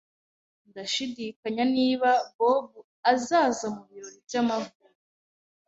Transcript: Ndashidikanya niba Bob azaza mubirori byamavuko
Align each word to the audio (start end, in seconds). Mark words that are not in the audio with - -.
Ndashidikanya 0.69 1.63
niba 1.75 2.09
Bob 2.37 2.67
azaza 3.11 3.65
mubirori 3.75 4.19
byamavuko 4.27 4.85